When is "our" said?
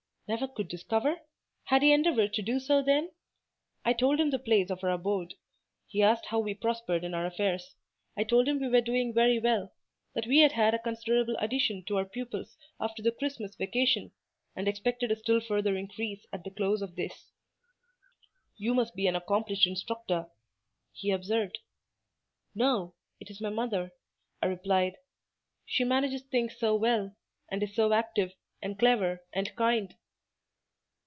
4.81-4.91, 7.13-7.25, 11.97-12.05